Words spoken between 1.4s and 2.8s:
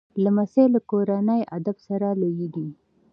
ادب سره لویېږي